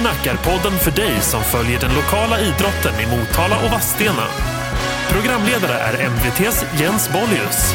[0.00, 4.22] Sportsnack är podden för dig som följer den lokala idrotten i Motala och Vadstena.
[5.10, 7.74] Programledare är MVTs Jens Bollius.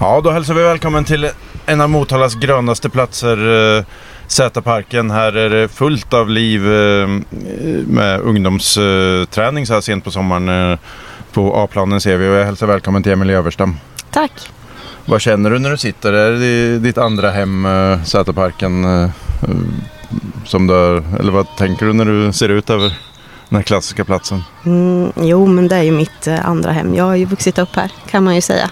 [0.00, 1.30] Ja, då hälsar vi välkommen till
[1.66, 3.84] en av Motalas grönaste platser, eh,
[4.26, 5.10] Sätaparken.
[5.10, 7.08] Här är det fullt av liv eh,
[7.86, 10.72] med ungdomsträning så här sent på sommaren.
[10.72, 10.78] eh,
[11.32, 13.76] På A-planen ser vi och jag hälsar välkommen till Emelie Överstam.
[14.10, 14.32] Tack.
[15.08, 16.12] Vad känner du när du sitter?
[16.12, 18.84] Är det ditt andra hem, eh, Säterparken.
[18.84, 19.10] Eh,
[20.44, 22.92] som du, eller vad tänker du när du ser ut över
[23.48, 24.44] den här klassiska platsen?
[24.64, 26.94] Mm, jo, men det är ju mitt eh, andra hem.
[26.94, 28.70] Jag har ju vuxit upp här kan man ju säga.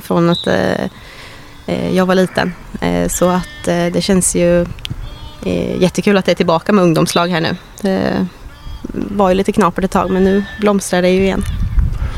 [0.00, 0.48] Från att
[1.92, 2.52] jag var liten.
[3.08, 4.66] Så att det känns ju
[5.78, 7.56] jättekul att det är tillbaka med ungdomslag här nu.
[7.82, 8.26] Det
[8.92, 11.44] var ju lite knapert ett tag men nu blomstrar det ju igen.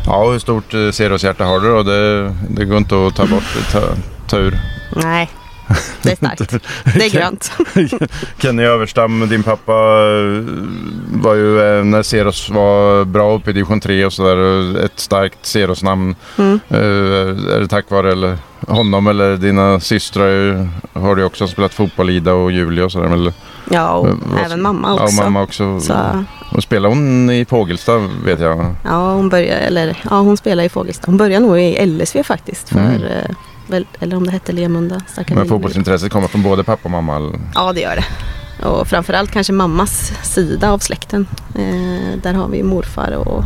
[0.07, 1.83] Ja, hur stort eh, Ceros-hjärta har du då?
[1.83, 3.81] Det, det går inte att ta bort, ta,
[4.29, 4.59] ta ur.
[4.97, 5.31] Nej,
[6.03, 6.53] det är starkt.
[6.95, 7.53] Det är grönt.
[8.39, 10.45] Kenny Överstam, din pappa eh,
[11.23, 14.85] var ju eh, när Ceros var bra uppe i division 3 och sådär.
[14.85, 16.15] Ett starkt Ceros-namn.
[16.39, 16.61] Mm.
[16.69, 16.79] Eh,
[17.55, 18.39] Är det tack vare eller,
[18.69, 20.51] honom eller dina systrar
[20.95, 23.13] eh, har du också spelat fotboll, Ida och Julia och sådär?
[23.13, 23.33] Eller,
[23.71, 25.15] Ja, och Eh, vad- även mamma också.
[25.17, 25.81] Ja, mamma också.
[25.81, 25.95] Så,
[26.53, 28.75] Och spelar hon i Fågelsta vet jag.
[28.85, 31.03] ja, hon börjar, eller ja, hon spelar i Fågelsta.
[31.07, 32.69] Hon börjar nog i LSV faktiskt.
[32.69, 33.03] För, Mm.
[34.01, 35.01] Eller om det hette Lemunda.
[35.29, 37.33] Men fotbollsintresset kommer från både pappa och mamma?
[37.55, 38.05] Ja, det gör det.
[38.67, 41.27] Och framförallt kanske mammas sida av släkten.
[41.55, 43.45] Eh, där har vi morfar och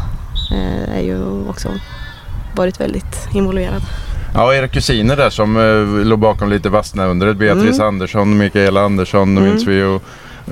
[0.53, 1.69] eh, är ju också
[2.57, 3.83] varit väldigt involverad.
[4.35, 7.37] Ja, era kusiner där som eh, låg bakom lite Vassnaundret.
[7.37, 7.87] Beatrice Mm.
[7.89, 9.51] Andersson, Mikaela Andersson Mm.
[9.51, 10.03] minns vi och,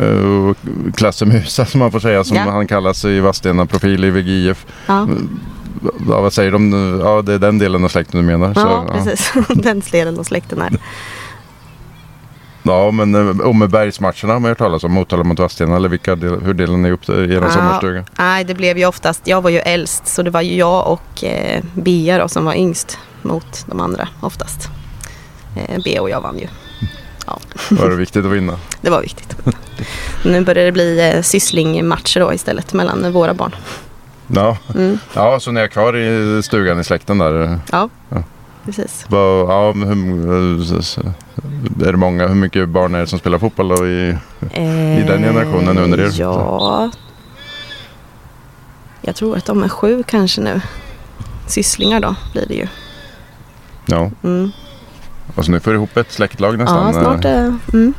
[0.03, 0.57] eh, och
[0.97, 2.43] Klasse Musa som man får säga som Ja.
[2.43, 4.67] han kallas i Vadstena profil i VGIF.
[4.87, 5.09] Ja,
[6.09, 6.73] Ja, vad säger de?
[7.05, 8.53] Ja, det är den delen av släkten du menar.
[8.57, 9.33] ja Så, precis.
[9.49, 10.73] Den delen av släkten här.
[12.63, 14.93] Ja, men eh, Åmmebergsmatcherna har man hört talas om.
[14.93, 17.51] Motala mot Vadstena eller vilka del, hur delar ni upp det i er Ja.
[17.51, 18.05] sommarstuga?
[18.19, 21.25] Nej, det blev ju oftast, jag var ju äldst så det var ju jag och
[21.25, 24.69] eh, Bia då, som var yngst mot de andra oftast.
[25.57, 26.47] Eh, Bea och jag vann ju.
[27.71, 28.59] Var det viktigt att vinna?
[28.81, 29.37] Det var viktigt.
[30.25, 33.55] nu börjar det bli eh, sysslingmatcher då istället mellan våra barn.
[34.29, 34.57] Ja.
[34.75, 37.59] Mm, ja, så ni är kvar i stugan i släkten där?
[37.73, 38.23] ja, Ja.
[38.65, 39.07] precis.
[39.11, 44.17] Ja, hur, är det många, hur mycket barn är det som spelar fotboll då i,
[44.99, 46.05] I den generationen under er?
[46.05, 46.91] Eh, Ja.
[49.01, 50.61] Jag tror att de är sju kanske nu.
[51.47, 52.67] Sysslingar då blir det ju.
[53.87, 54.11] ja.
[54.23, 54.51] Mm.
[55.35, 56.95] Och så nu får du ihop ett släktlag nästan.
[56.95, 57.25] Ja, snart.
[57.25, 57.95] eh, Mm.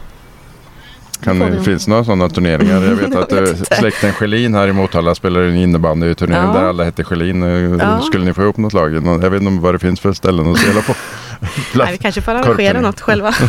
[1.23, 1.63] Kan, vi.
[1.63, 2.73] finns det några sådana turneringar?
[2.83, 6.59] Jag vet att vet eh, släkten Schelin här i Motala spelar en innebandyturnering Ja.
[6.59, 7.43] där alla heter Schelin.
[7.43, 8.01] Eh, Ja.
[8.01, 8.93] Skulle ni få ihop något lag?
[8.95, 10.93] Jag vet inte vad det finns för ställen att spela på.
[11.75, 13.33] Nej, vi kanske får arrangera något själva.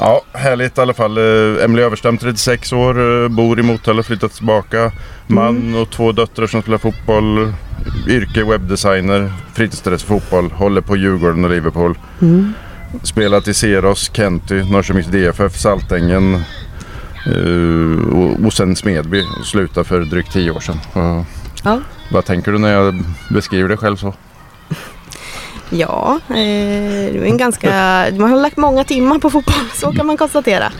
[0.00, 1.18] Ja, härligt i alla fall.
[1.18, 4.92] Eh, Emelie Överstam, 36 år, bor i Motala, flyttat tillbaka.
[5.26, 5.74] Man Mm.
[5.82, 7.52] och två döttrar som spelar fotboll.
[8.08, 11.98] Yrke webbdesigner, fritidsintresse fotboll, håller på Djurgården och Liverpool.
[12.22, 12.52] Mm.
[13.02, 16.34] Spelat i Seros, Kenty, Norrköpings DFF, Saltängen
[17.26, 19.24] eh, och, och sen Smedby.
[19.40, 20.80] Och slutade för drygt 10 år sedan.
[20.92, 21.24] Och,
[21.64, 21.80] Ja.
[22.12, 24.14] Vad tänker du när jag beskriver det själv så?
[25.70, 27.70] Ja, eh, det är en ganska...
[28.16, 30.72] Man har lagt många timmar på fotboll, så kan man konstatera.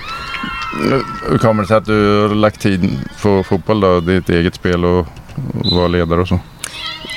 [1.31, 4.01] Hur kommer det sig att du har lagt tid på fotboll då?
[4.01, 4.99] Ditt eget spel och,
[5.65, 6.41] och vara ledare och så?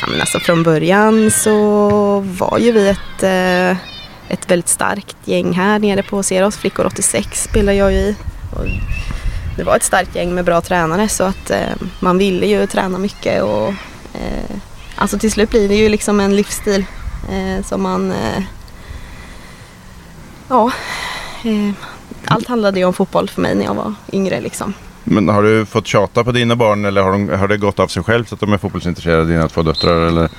[0.02, 3.78] Ja, men alltså från början så var ju vi ett, eh,
[4.32, 6.58] ett väldigt starkt gäng här nere på Seros.
[6.58, 8.16] Flickor 86 spelar jag ju i.
[8.52, 8.66] Och
[9.58, 12.98] det var ett starkt gäng med bra tränare så att eh, man ville ju träna
[12.98, 13.68] mycket och
[14.14, 14.56] eh,
[14.96, 16.86] alltså till slut blir det ju liksom en livsstil
[17.32, 18.44] eh, som man eh,
[20.48, 20.72] ja
[21.44, 21.74] eh,
[22.26, 24.74] allt handlade ju om fotboll för mig när jag var yngre liksom.
[25.04, 27.88] Men har du fått tjata på dina barn eller har, de, har det gått av
[27.88, 30.08] sig självt att de är fotbollsintresserade, dina två döttrar?
[30.08, 30.30] Eller,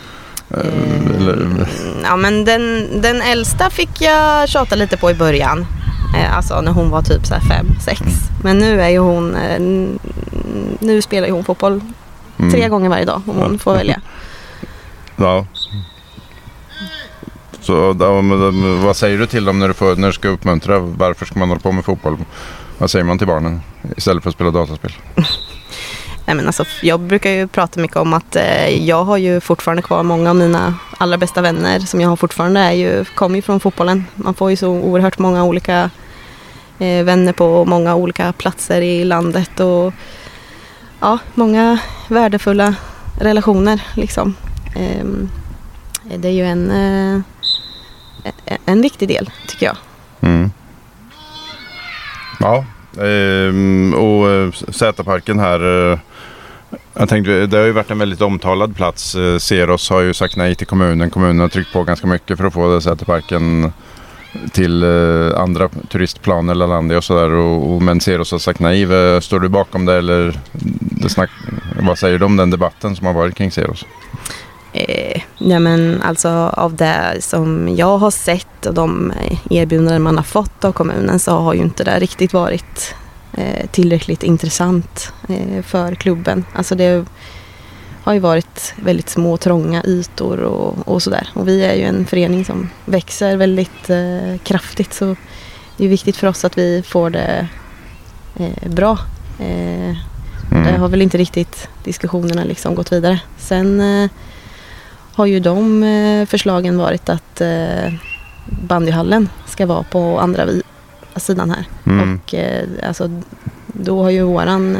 [1.16, 1.66] eller,
[2.02, 5.66] Ja men den, den äldsta fick jag tjata lite på i början.
[6.16, 8.00] Eh, alltså när hon var typ så fem, sex.
[8.42, 9.60] Men nu är ju hon, eh,
[10.80, 11.80] nu spelar ju hon fotboll
[12.38, 12.52] mm.
[12.52, 14.00] tre gånger varje dag om hon får välja.
[15.16, 15.46] Ja.
[17.60, 17.92] Så
[18.84, 20.78] vad säger du till dem när du, får, när du ska uppmuntra?
[20.78, 22.16] Varför ska man hålla på med fotboll?
[22.78, 23.60] Vad säger man till barnen
[23.96, 24.92] istället för att spela dataspel?
[26.26, 29.82] Nej, men alltså, jag brukar ju prata mycket om att eh, jag har ju fortfarande
[29.82, 33.42] kvar många av mina allra bästa vänner som jag har fortfarande är ju, kommer ju
[33.42, 34.04] från fotbollen.
[34.14, 35.90] Man får ju så oerhört många olika
[36.78, 39.94] eh, vänner på många olika platser i landet och
[41.00, 41.78] ja, många
[42.08, 42.74] värdefulla
[43.20, 44.34] relationer liksom.
[44.76, 45.04] Eh,
[46.16, 49.76] det är ju en, eh, en viktig del tycker jag.
[50.20, 50.50] Mm.
[52.40, 52.64] Ja,
[53.00, 55.90] ehm, och eh, Z-parken här.
[55.92, 55.98] Eh,
[56.94, 59.14] jag tänkte, det har ju varit en väldigt omtalad plats.
[59.14, 61.10] Eh, Seros har ju sagt nej till kommunen.
[61.10, 63.72] Kommunen har tryckt på ganska mycket för att få Sätarparken
[64.52, 67.30] till eh, andra turistplaner, Lalandia och sådär.
[67.30, 68.86] Och, och, men Seros har sagt nej.
[69.22, 70.40] Står du bakom det eller
[70.80, 71.30] det snack,
[71.80, 73.84] vad säger du om den debatten som har varit kring Seros?
[74.72, 79.12] Eh, ja, men alltså av det som jag har sett och de
[79.50, 82.94] erbjudanden man har fått av kommunen så har ju inte det riktigt varit
[83.32, 86.44] eh, tillräckligt intressant eh, för klubben.
[86.54, 87.04] Alltså det
[88.02, 91.28] har ju varit väldigt små trånga ytor och, och sådär.
[91.34, 95.16] Och vi är ju en förening som växer väldigt eh, kraftigt så
[95.76, 97.48] det är viktigt för oss att vi får det
[98.36, 98.98] eh, bra.
[99.38, 99.96] Eh,
[100.50, 100.64] mm.
[100.64, 103.20] Det har väl inte riktigt diskussionerna liksom gått vidare.
[103.38, 104.10] Sen eh,
[105.14, 107.92] har ju de eh, förslagen varit att eh,
[108.44, 110.46] bandyhallen ska vara på andra
[111.16, 111.64] sidan här.
[111.86, 112.20] Mm.
[112.24, 113.20] Och eh, alltså,
[113.66, 114.76] då har ju våran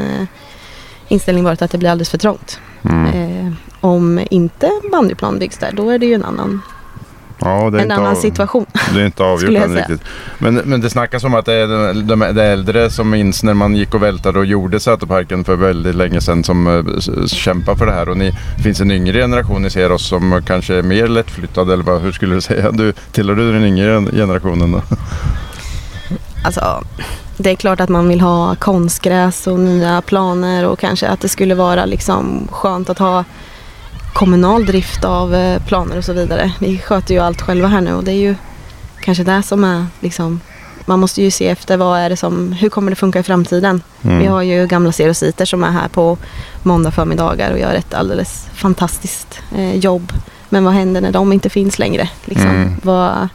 [1.08, 2.61] inställning varit att det blir alldeles för trångt.
[2.84, 3.56] Mm.
[3.81, 6.62] om inte bandyplan byggs där, då är det ju en annan
[7.44, 8.66] Ja, en annan av, situation.
[8.94, 10.00] Det är inte avgjort än riktigt.
[10.38, 13.54] Men, men det snackas om att det är de, de, de äldre som minns när
[13.54, 17.86] man gick och vältade och gjorde Säterparken för väldigt länge sedan som uh, kämpar för
[17.86, 18.08] det här.
[18.08, 21.70] Och ni, det finns en yngre generation ni ser oss som kanske är mer lättflyttad
[21.70, 22.70] eller vad, hur skulle du säga?
[22.70, 24.82] Du, tillhör du den yngre generationen då?
[26.44, 26.84] Alltså,
[27.36, 31.28] det är klart att man vill ha konstgräs och nya planer och kanske att det
[31.28, 33.24] skulle vara liksom skönt att ha
[34.12, 36.53] kommunal drift av eh, planer och så vidare.
[36.59, 38.35] Vi sköter ju allt själva här nu och det är ju
[39.00, 40.41] kanske det som är liksom
[40.87, 43.82] man måste ju se efter vad är det som, hur kommer det funka i framtiden?
[44.03, 44.19] Mm.
[44.19, 46.19] Vi har ju gamla serositer som är här på
[46.62, 50.12] måndag förmiddagar och gör ett alldeles fantastiskt eh, jobb.
[50.49, 52.09] Men vad händer när de inte finns längre?
[52.25, 52.75] Liksom, mm.
[52.82, 53.29] vad,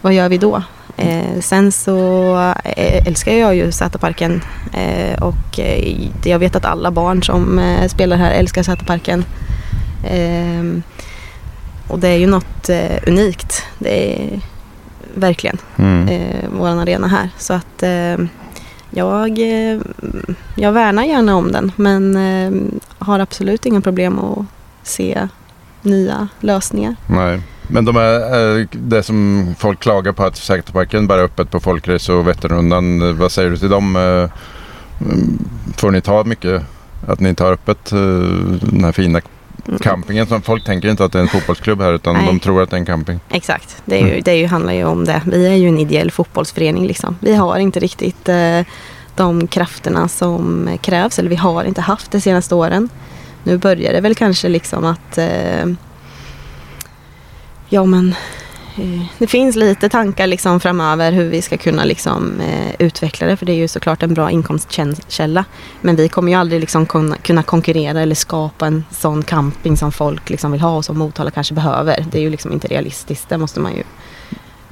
[0.00, 0.62] vad gör vi då?
[0.96, 4.42] Eh, sen så eh, älskar jag ju Säterparken
[4.72, 9.24] eh, och eh, jag vet att alla barn som spelar här älskar Säterparken.
[10.08, 10.82] Ehm,
[11.88, 13.62] och det är ju något eh, unikt.
[13.78, 14.40] Det är
[15.14, 16.08] verkligen mm.
[16.08, 17.30] eh, vår arena här.
[17.38, 18.16] Så att eh,
[18.90, 19.80] jag, eh,
[20.56, 22.52] jag värnar gärna om den men eh,
[22.98, 24.46] har absolut inga problem att
[24.82, 25.28] se
[25.82, 26.96] nya lösningar.
[27.06, 27.40] Nej.
[27.68, 31.60] Men de är, eh, det som folk klagar på att Säkerhetsparken bara är öppet på
[31.60, 33.16] folkrace och Vätternrundan.
[33.18, 33.96] Vad säger du till dem?
[33.96, 34.30] Mm,
[35.76, 36.62] får ni ta mycket?
[37.06, 37.90] Att ni tar öppet
[38.60, 39.20] den här fina
[39.80, 40.26] campingen.
[40.26, 42.26] Som folk tänker inte att det är en fotbollsklubb här utan Nej.
[42.26, 43.20] de tror att det är en camping.
[43.30, 45.22] Exakt, det, är ju, det är ju, handlar ju om det.
[45.26, 46.86] Vi är ju en ideell fotbollsförening.
[46.86, 47.16] Liksom.
[47.20, 48.60] Vi har inte riktigt eh,
[49.16, 52.88] de krafterna som krävs eller vi har inte haft de senaste åren.
[53.42, 55.66] Nu börjar det väl kanske liksom att eh,
[57.68, 58.14] ja men
[58.76, 63.36] Eh, det finns lite tankar liksom framöver hur vi ska kunna liksom, eh, utveckla det
[63.36, 65.44] för det är ju såklart en bra inkomstkälla.
[65.80, 66.86] Men vi kommer ju aldrig liksom
[67.22, 71.30] kunna konkurrera eller skapa en sån camping som folk liksom vill ha och som Motala
[71.30, 72.06] kanske behöver.
[72.10, 73.82] Det är ju liksom inte realistiskt, det måste man ju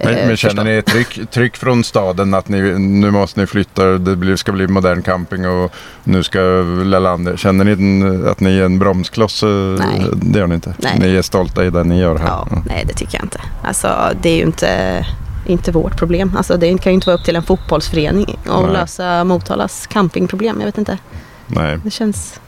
[0.02, 4.36] men, men, känner ni tryck, tryck från staden att ni, nu måste ni flytta, det
[4.36, 5.72] ska bli modern camping och
[6.04, 6.38] nu ska
[6.84, 7.36] Lalander.
[7.36, 9.42] Känner ni att ni är en bromskloss?
[9.78, 10.06] Nej.
[10.12, 10.74] Det gör ni inte?
[10.78, 10.98] Nej.
[10.98, 12.26] Ni är stolta i det ni gör här?
[12.26, 12.62] Ja, ja.
[12.66, 13.40] Nej, det tycker jag inte.
[13.62, 15.06] Alltså, det är ju inte,
[15.46, 16.32] inte vårt problem.
[16.36, 20.56] Alltså, det kan ju inte vara upp till en fotbollsförening att lösa Motalas campingproblem.
[20.58, 20.98] Jag vet inte.
[21.46, 21.78] Nej.
[21.84, 22.40] Det känns...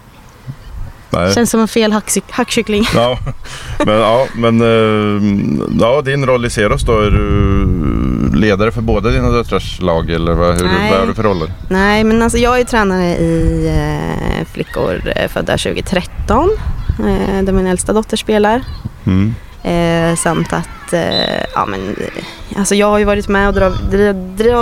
[1.14, 1.34] Nej.
[1.34, 2.84] Känns som en fel hackkyckling.
[2.94, 3.18] Ja,
[3.86, 5.22] men, ja, men eh,
[5.80, 7.66] ja, din roll i Seros då, är du
[8.34, 11.52] ledare för båda dina döttrars lag eller vad, hur, vad har du för roller?
[11.68, 16.50] Nej, men alltså jag är tränare i eh, flickor eh, födda 2013
[16.98, 18.64] eh, där min äldsta dotter spelar.
[19.04, 19.34] Mm.
[19.62, 21.96] Eh, samt att, eh, ja men,
[22.56, 24.54] alltså jag har ju varit med och drav, driv, driv,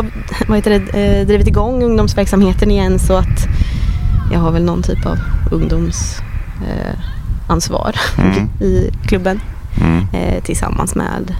[0.48, 3.48] vad heter det, eh, drivit igång ungdomsverksamheten igen så att
[4.32, 5.18] jag har väl någon typ av
[5.50, 6.22] ungdoms
[6.68, 6.94] eh,
[7.48, 8.48] ansvar mm.
[8.60, 9.40] i klubben
[9.80, 10.06] mm.
[10.12, 11.34] eh, tillsammans med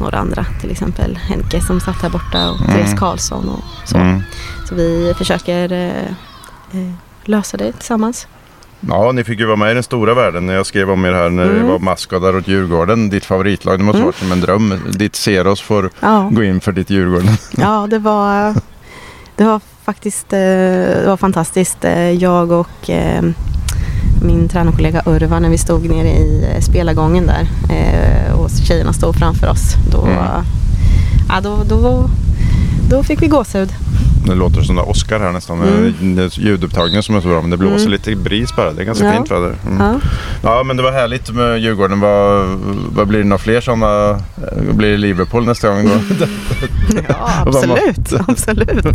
[0.00, 2.72] några andra, till exempel Henke som satt här borta och mm.
[2.72, 3.96] Therese Karlsson och så.
[3.96, 4.22] Mm.
[4.68, 6.04] Så vi försöker eh,
[6.72, 6.92] eh,
[7.24, 8.26] lösa det tillsammans.
[8.80, 11.12] Ja, ni fick ju vara med i den stora världen när jag skrev om er
[11.12, 11.56] här när Mm.
[11.62, 13.10] det var maskadar åt Djurgården.
[13.10, 13.78] Ditt favoritlag.
[13.78, 14.74] Det måste ha varit som en dröm.
[14.92, 16.28] Ditt Seros får Ja.
[16.32, 17.36] gå in för ditt Djurgården.
[17.56, 18.54] Ja, det var,
[19.36, 21.84] det var faktiskt eh, det var fantastiskt.
[21.84, 22.90] Eh, Jag och
[24.22, 29.16] min tränarkollega Urva när vi stod nere i eh, spelargången där eh, och tjejerna stod
[29.16, 29.74] framför oss.
[29.92, 30.18] Då, Mm.
[31.28, 32.10] ja, då, då,
[32.90, 33.68] då fick vi gåshud.
[34.26, 35.62] Det låter som det Oscar här nästan.
[35.62, 36.18] Mm.
[36.18, 37.40] Är Ljudupptagningen som är så bra.
[37.40, 37.90] Men det blåser Mm.
[37.92, 38.72] lite bris bara.
[38.72, 39.12] Det är ganska Ja.
[39.12, 39.54] fint väder.
[39.66, 39.78] Mm.
[39.80, 40.00] Ja.
[40.42, 42.00] Ja, men det var härligt med Djurgården.
[42.00, 42.46] Vad,
[42.94, 44.20] vad blir det några fler sådana?
[44.72, 46.26] Blir det Liverpool nästa gång då?
[47.08, 48.12] Ja, absolut.
[48.28, 48.86] absolut.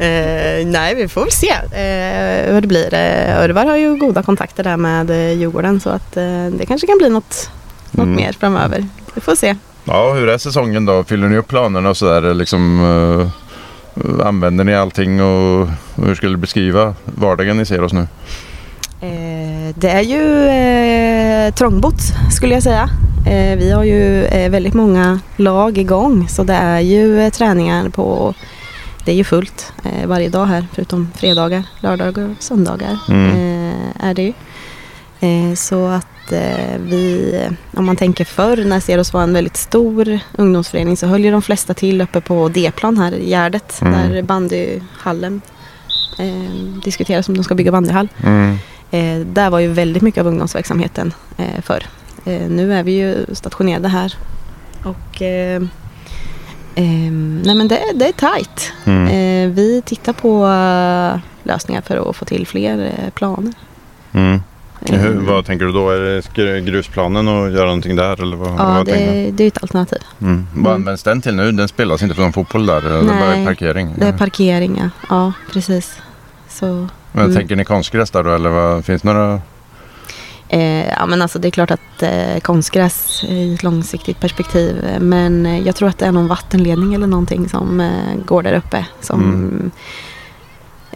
[0.00, 2.94] Eh, nej, vi får väl se eh, hur det blir.
[2.94, 6.86] Eh, Örvar har ju goda kontakter där med eh, Djurgården så att eh, det kanske
[6.86, 7.50] kan bli något,
[7.90, 8.16] något Mm.
[8.16, 8.86] mer framöver.
[9.14, 9.56] Vi får se.
[9.84, 11.04] Ja, hur är säsongen då?
[11.04, 12.34] Fyller ni upp planerna och sådär?
[12.34, 12.80] Liksom,
[13.20, 13.28] eh,
[14.24, 18.06] använder ni allting och hur skulle du beskriva vardagen ni ser oss nu?
[19.00, 22.00] Eh, det är ju eh, trångbott
[22.32, 22.88] skulle jag säga.
[23.26, 27.88] Eh, vi har ju eh, väldigt många lag igång så det är ju eh, träningar
[27.88, 28.34] på
[29.04, 33.26] det är ju fullt eh, varje dag här förutom fredagar, lördagar och söndagar Mm.
[33.30, 34.32] eh, är det ju.
[35.56, 37.34] Så att eh, vi,
[37.76, 41.42] om man tänker förr när Seros var en väldigt stor ungdomsförening så höll ju de
[41.42, 44.12] flesta till uppe på D-plan här i Gärdet Mm.
[44.12, 45.40] där bandyhallen
[46.18, 46.50] eh,
[46.84, 48.08] diskuteras om de ska bygga bandyhall.
[48.24, 48.58] Mm.
[48.90, 51.86] Eh, där var ju väldigt mycket av ungdomsverksamheten eh, förr.
[52.24, 54.14] Eh, nu är vi ju stationerade här.
[54.84, 55.62] Och eh,
[56.74, 58.72] eh, nej men det, det är tajt.
[58.84, 59.54] Mm.
[59.54, 60.46] Vi tittar på
[61.42, 63.52] lösningar för att få till fler planer.
[64.12, 64.40] Mm.
[64.86, 65.90] Eh, Hur, vad tänker du då?
[65.90, 68.22] Är det grusplanen och göra någonting där?
[68.22, 69.98] Eller vad, ja, vad det, det är ett alternativ.
[70.20, 70.46] Mm.
[70.54, 70.72] Vad Mm.
[70.82, 71.52] används den till nu?
[71.52, 72.76] Den spelas inte för någon fotboll där?
[72.86, 73.94] eller Det är Nej, parkering?
[73.98, 74.90] Det är parkering, ja.
[75.08, 75.98] ja precis.
[76.48, 77.36] Så, Men mm.
[77.36, 78.34] Tänker ni konstgräs där då?
[78.34, 79.40] Eller vad, finns det några?
[80.48, 84.84] Eh, ja, men alltså det är klart att eh, konstgräs i ett långsiktigt perspektiv.
[84.84, 88.42] eh, Men eh, jag tror att det är någon vattenledning eller någonting som eh, går
[88.42, 88.86] där uppe.
[89.00, 89.70] Som Mm.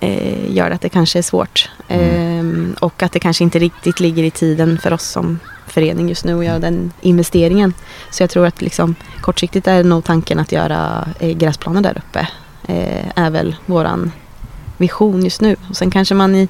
[0.03, 1.71] Eh, gör att det kanske är svårt.
[1.89, 2.75] Mm.
[2.77, 6.25] Eh, och att det kanske inte riktigt ligger i tiden för oss som förening just
[6.25, 7.75] nu att göra den investeringen.
[8.11, 12.29] Så jag tror att liksom, kortsiktigt är nog tanken att göra eh, gräsplaner där uppe.
[12.69, 14.13] Eh, är väl våran
[14.77, 15.57] vision just nu.
[15.71, 16.49] Och sen kanske man i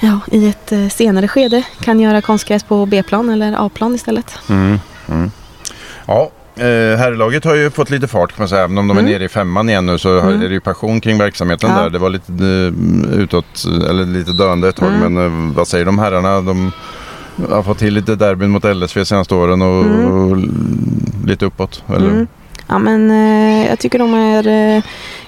[0.00, 4.38] ja, i ett eh, senare skede kan göra konstgräs på B-plan eller A-plan istället.
[4.48, 4.80] Mm.
[5.08, 5.30] Mm.
[6.06, 8.64] Ja, eh, herrlaget har ju fått lite fart kan man säga.
[8.64, 9.12] Även om de är Mm.
[9.12, 10.42] nere i femman igen nu så har- Mm.
[10.42, 11.82] är det ju passion kring verksamheten Ja.
[11.82, 11.90] där.
[11.90, 14.88] Det var lite eh, utåt, eller lite döende ett tag.
[14.94, 15.14] Mm.
[15.14, 16.40] Men eh, vad säger de herrarna?
[16.40, 16.72] De
[17.50, 20.06] har fått till lite derbyn mot LSV senaste åren och, Mm.
[20.06, 20.36] och
[21.26, 21.82] lite uppåt.
[21.88, 22.08] Eller?
[22.10, 22.26] Mm.
[22.68, 24.82] Ja men eh, jag tycker de har eh,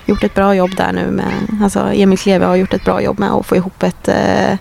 [0.07, 3.19] gjort ett bra jobb där nu med, alltså Emil Kleve har gjort ett bra jobb
[3.19, 4.57] med att få ihop ett eh,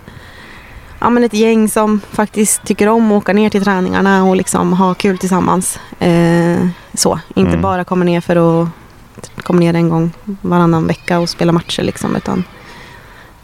[1.04, 4.72] Ja men ett gäng som faktiskt tycker om att åka ner till träningarna och liksom
[4.72, 5.78] ha kul tillsammans.
[5.98, 7.62] Eh, så, inte Mm.
[7.62, 8.68] bara komma ner för att
[9.42, 12.44] komma ner en gång varannan vecka och spela matcher liksom utan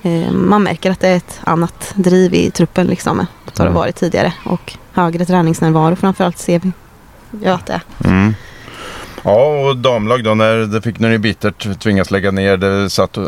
[0.03, 3.19] eh, man märker att det är ett annat driv i truppen liksom.
[3.19, 3.25] Det
[3.59, 3.75] har det Mm.
[3.75, 6.73] varit tidigare och högre träningsnärvaro framförallt ser vi
[7.45, 8.11] ju att det är.
[8.11, 8.35] Mm.
[9.23, 13.17] Ja, och damlag då, när det fick när ni bittert tvingas lägga ner, det, satt,
[13.17, 13.23] eh,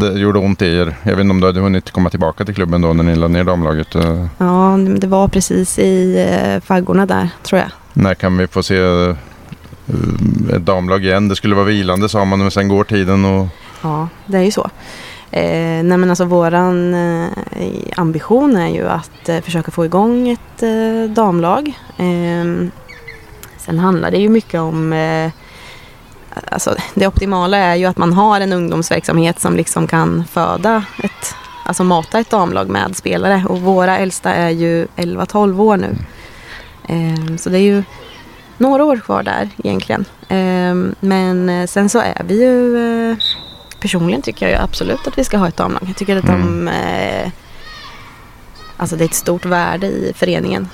[0.00, 0.96] det gjorde ont i er.
[1.02, 3.32] Jag vet inte om du hade hunnit komma tillbaka till klubben då när ni lade
[3.32, 3.94] ner damlaget.
[3.94, 7.70] Eh, Ja, det var precis i eh, faggorna där tror jag.
[7.92, 8.76] När kan vi få se
[10.54, 11.28] ett damlag igen?
[11.28, 13.46] Det skulle vara vilande sa man, men sen går tiden och...
[13.82, 14.70] Ja, det är ju så.
[15.30, 17.28] Eh, nej men alltså våran eh,
[17.96, 20.64] ambition är ju att eh, försöka få igång ett
[21.14, 21.72] damlag.
[23.64, 25.30] Sen handlar det ju mycket om eh,
[26.50, 31.34] Alltså det optimala är ju att man har en ungdomsverksamhet som liksom kan föda ett
[31.66, 35.96] Alltså mata ett damlag med spelare och våra äldsta är ju 11-12 år nu.
[36.88, 37.82] Eh, så det är ju
[38.58, 40.04] några år kvar där egentligen.
[40.28, 42.76] Eh, men sen så är vi ju
[43.10, 43.16] eh,
[43.80, 45.82] Personligen tycker jag ju absolut att vi ska ha ett damlag.
[45.86, 47.30] Jag tycker att de eh,
[48.76, 50.68] Alltså det är ett stort värde i föreningen.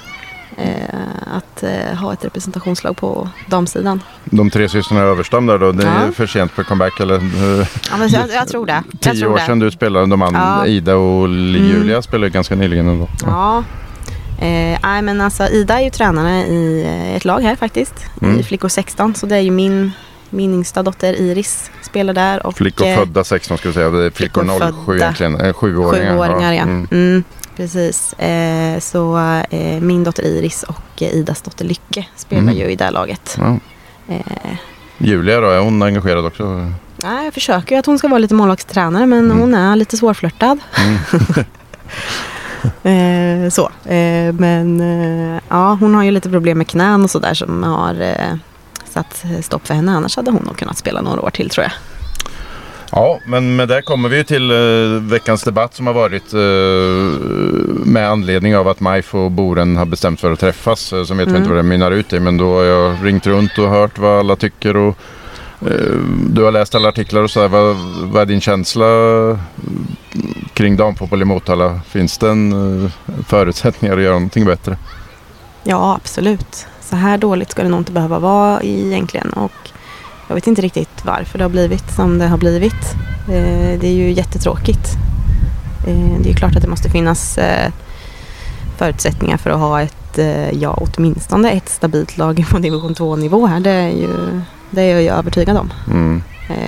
[0.56, 4.02] Eh, att eh, ha ett representationslag på damsidan.
[4.24, 6.12] De tre systrarna Överstam där då, det är Ja.
[6.12, 7.14] för sent för comeback eller?
[7.16, 8.82] eh, Ja, men jag, jag tror det.
[9.00, 9.44] Jag Tio tror år det.
[9.46, 10.66] sedan du spelade, de andra, Ja.
[10.66, 11.54] Ida och Mm.
[11.66, 13.08] Julia spelade ganska nyligen ändå.
[13.26, 13.64] Ja.
[14.38, 17.94] Eh, nej men alltså Ida är ju tränare i eh, ett lag här faktiskt.
[18.22, 18.40] Mm.
[18.40, 19.14] I Flickor 16.
[19.14, 19.92] Så det är ju min,
[20.30, 22.46] min yngsta dotter Iris spelar där.
[22.46, 24.96] Och, Flickor eh, födda 16 skulle jag säga, det flickor Flickor 07 födda.
[25.04, 26.14] egentligen, eh, sjuåringar.
[26.16, 26.62] Sjuåringar ja.
[26.62, 26.88] Mm.
[26.90, 27.24] Mm.
[27.60, 28.12] Precis.
[28.12, 29.18] Eh, så
[29.50, 32.54] eh, min dotter Iris och eh, Idas dotter Lycke spelar Mm.
[32.56, 33.36] ju i det här laget.
[33.38, 33.58] Ja.
[34.98, 36.72] Julia då, är hon engagerad också?
[37.04, 39.38] nej, jag försöker ju att hon ska vara lite målvaktstränare men Mm.
[39.40, 40.58] hon är lite svårflörtad.
[42.82, 43.70] Eh, så.
[43.90, 47.96] Eh, men eh, ja, hon har ju lite problem med knän och sådär som har
[48.90, 49.92] satt stopp för henne.
[49.96, 51.72] Annars hade hon nog kunnat spela några år till tror jag.
[52.92, 56.40] Ja, men med det kommer vi till eh, veckans debatt som har varit eh,
[57.86, 60.92] med anledning av att MIF och Boren har bestämt för att träffas.
[60.92, 63.26] Eh, som vet vi inte vad det mynnar ut i, men då har jag ringt
[63.26, 64.76] runt och hört vad alla tycker.
[64.76, 64.96] Och,
[65.60, 67.48] eh, du har läst alla artiklar och så här.
[67.48, 68.86] Vad, vad är din känsla
[69.30, 69.38] eh,
[70.54, 71.80] kring damfotboll i Motala?
[71.88, 72.52] Finns det en
[72.84, 72.90] eh,
[73.26, 74.76] förutsättningar att göra någonting bättre?
[75.64, 76.66] Ja, absolut.
[76.80, 79.30] Så här dåligt ska det nog inte behöva vara egentligen.
[79.30, 79.69] Och
[80.30, 82.94] jag vet inte riktigt varför det har blivit som det har blivit.
[83.28, 84.88] Eh, det är ju jättetråkigt.
[85.86, 87.72] Eh, det är klart att det måste finnas eh,
[88.76, 90.18] förutsättningar för att ha ett,
[90.52, 93.60] ja åtminstone ett stabilt lag på division 2-nivå här.
[93.60, 95.72] Det är, ju, det är jag ju övertygad om.
[95.86, 96.22] Mm.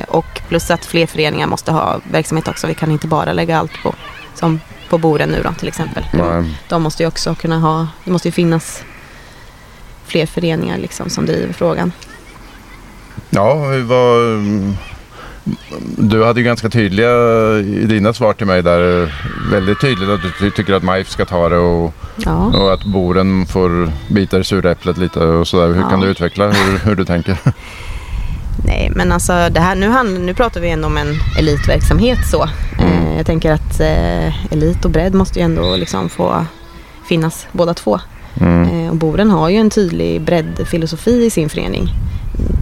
[0.08, 2.66] Och plus att fler föreningar måste ha verksamhet också.
[2.66, 3.94] Vi kan inte bara lägga allt på,
[4.34, 6.04] som på Boren nu då till exempel.
[6.12, 6.58] Nej.
[6.68, 8.84] De måste ju också kunna ha, det måste ju finnas
[10.06, 11.92] fler föreningar liksom som driver frågan.
[13.30, 13.54] Ja,
[13.84, 14.42] var,
[15.96, 17.10] du hade ju ganska tydliga
[17.58, 19.12] i dina svar till mig där.
[19.50, 22.32] Väldigt tydligt att du tycker att MIF ska ta det och, ja.
[22.32, 25.66] och att Boren får bita i sura äpplet lite och sådär.
[25.66, 25.88] Hur ja.
[25.88, 27.36] kan du utveckla hur, hur du tänker?
[28.64, 32.48] Nej, men alltså det här, nu, nu pratar vi ändå om en elitverksamhet så.
[32.78, 32.92] Mm.
[32.92, 36.46] Eh, jag tänker att eh, elit och bredd måste ju ändå liksom få
[37.04, 38.00] finnas båda två.
[38.40, 38.84] Mm.
[38.84, 41.88] Eh, och Boren har ju en tydlig breddfilosofi i sin förening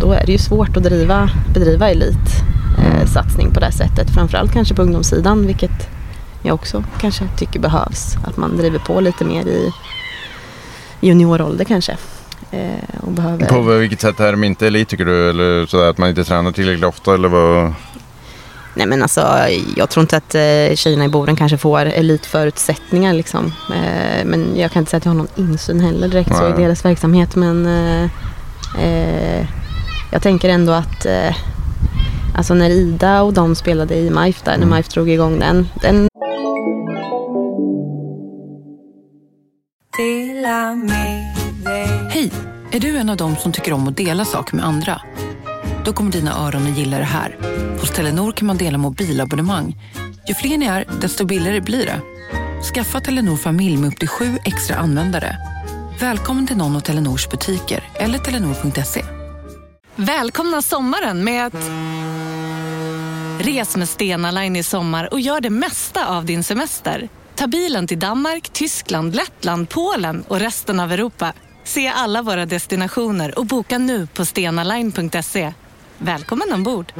[0.00, 4.10] då är det ju svårt att driva, bedriva elitsatsning eh, på det sättet.
[4.10, 5.88] Framförallt kanske på ungdomssidan vilket
[6.42, 8.16] jag också kanske tycker behövs.
[8.24, 9.72] Att man driver på lite mer i
[11.00, 11.96] juniorålder kanske.
[12.50, 13.46] Eh, och behöver...
[13.46, 15.30] På vilket sätt är de inte elit tycker du?
[15.30, 17.74] Eller sådär att man inte tränar tillräckligt ofta eller vad?
[18.74, 19.28] Nej men alltså
[19.76, 23.52] jag tror inte att eh, tjejerna i Boden kanske får elitförutsättningar liksom.
[23.74, 26.52] Eh, men jag kan inte säga att jag har någon insyn heller direkt så i
[26.52, 27.36] deras verksamhet.
[27.36, 27.66] Men
[28.78, 29.50] eh
[30.10, 31.36] jag tänker ändå att eh,
[32.34, 34.68] alltså när Ida och de spelade i MIF där, mm.
[34.68, 36.08] när MIF drog igång den, den
[42.10, 42.32] Hej!
[42.73, 45.00] Är du en av dem som tycker om att dela saker med andra?
[45.84, 47.36] Då kommer dina öron att gilla det här.
[47.80, 49.76] Hos Telenor kan man dela mobilabonnemang.
[50.28, 52.00] Ju fler ni är, desto billigare blir det.
[52.75, 55.36] Skaffa Telenor familj med upp till sju extra användare.
[56.00, 59.20] Välkommen till någon av Telenors butiker eller telenor.se.
[60.00, 61.71] Välkomna sommaren med att...
[63.47, 67.08] Res med Stena Line i sommar och gör det mesta av din semester.
[67.34, 71.32] Ta bilen till Danmark, Tyskland, Lettland, Polen och resten av Europa.
[71.65, 75.52] Se alla våra destinationer och boka nu på stenaline.se.
[75.99, 76.93] Välkommen ombord!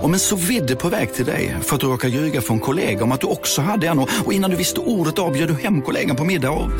[0.00, 3.04] Om en så vidde på väg till dig för att du råkar ljuga från kollega
[3.04, 6.16] om att du också hade en och innan du visste ordet av du hem kollegan
[6.16, 6.70] på middag och...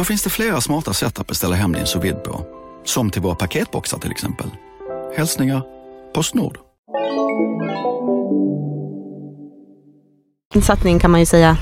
[0.00, 2.46] Då finns det flera smarta sätt att beställa hem din sous på.
[2.84, 4.46] Som till våra paketboxar till exempel.
[5.16, 5.62] Hälsningar
[6.14, 6.58] Postnord.
[10.62, 11.56] Satsning kan man ju säga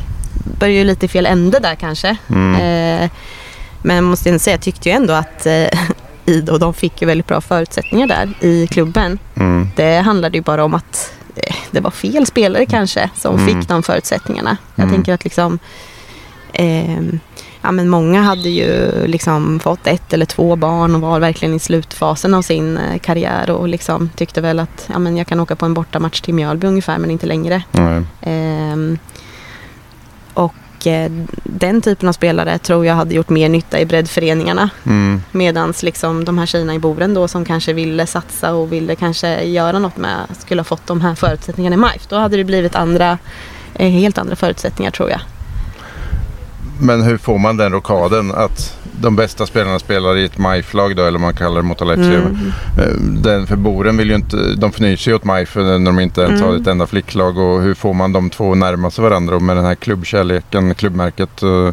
[0.61, 2.17] börjar ju lite i fel ände där kanske.
[2.29, 2.55] Mm.
[3.03, 3.11] Eh,
[3.83, 5.69] men måste jag säga, jag tyckte ju ändå att eh,
[6.25, 9.19] Ida och de fick ju väldigt bra förutsättningar där i klubben.
[9.35, 9.69] Mm.
[9.77, 13.47] Det handlade ju bara om att eh, det var fel spelare kanske som mm.
[13.47, 14.57] fick de förutsättningarna.
[14.75, 14.95] Jag mm.
[14.95, 15.59] tänker att liksom
[16.53, 17.03] eh,
[17.63, 21.59] ja, men många hade ju liksom fått ett eller två barn och var verkligen i
[21.59, 25.57] slutfasen av sin eh, karriär och liksom tyckte väl att ja, men jag kan åka
[25.57, 27.63] på en bortamatch till Mjölby ungefär men inte längre.
[27.73, 28.99] Mm.
[30.35, 31.11] och eh,
[31.45, 34.71] den typen av spelare tror jag hade gjort mer nytta i breddföreningarna.
[34.87, 35.23] Mm.
[35.33, 39.43] Medans liksom de här tjejerna i Boren då som kanske ville satsa och ville kanske
[39.43, 42.07] göra något med skulle ha fått de här förutsättningarna i MIF.
[42.09, 43.19] Då hade det blivit andra,
[43.75, 45.21] eh, helt andra förutsättningar tror jag.
[46.79, 51.05] Men hur får man den rockaden att de bästa spelarna spelar i ett MIF-lag då,
[51.05, 52.01] eller man kallar det Motala FC.
[52.01, 52.53] Mm.
[52.79, 56.21] Eh, den för Boren vill ju inte, de fnyser ju åt MIF när de inte
[56.21, 56.53] ens mm.
[56.53, 59.57] har ett enda flicklag och hur får man de två närma sig varandra och med
[59.57, 61.43] den här klubbkärleken, klubbmärket.
[61.43, 61.71] Eh,